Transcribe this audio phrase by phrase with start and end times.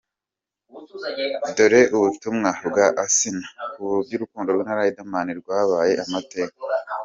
[1.55, 6.57] Dore ubutumwa bwa Asnah ku by’urukundo rwe na Riderman rwabaye amateka:.